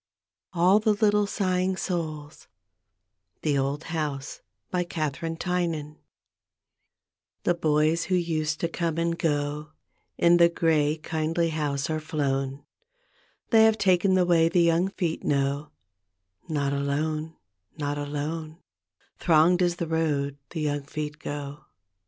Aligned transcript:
D,gt,, 0.55 0.85
erihyGOOglC 0.89 1.27
The 1.29 1.95
Old 1.95 2.23
House 2.23 2.47
THE 3.43 3.55
OLD 3.55 3.83
HOUSE: 3.83 4.41
kathbrinb 4.73 5.37
tynan 5.37 5.97
The 7.43 7.53
boys 7.53 8.05
who 8.05 8.15
used 8.15 8.59
to 8.61 8.67
come 8.67 8.97
and 8.97 9.15
go 9.15 9.73
In 10.17 10.37
the 10.37 10.49
grey 10.49 10.97
kindly 10.97 11.49
house 11.49 11.87
are 11.91 11.99
flown. 11.99 12.63
They 13.51 13.65
have 13.65 13.77
taken 13.77 14.15
the 14.15 14.25
way 14.25 14.49
the 14.49 14.61
young 14.63 14.87
feet 14.87 15.23
know; 15.23 15.69
Not 16.49 16.73
alone, 16.73 17.35
not 17.77 17.99
alone 17.99 18.57
I 19.19 19.23
Thronged 19.23 19.61
is 19.61 19.75
the 19.75 19.85
road 19.85 20.39
the 20.49 20.61
young 20.61 20.81
feet 20.81 21.19
go. 21.19 21.65